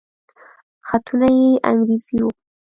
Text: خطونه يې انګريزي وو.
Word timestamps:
خطونه 0.87 1.27
يې 1.39 1.51
انګريزي 1.69 2.17
وو. 2.23 2.29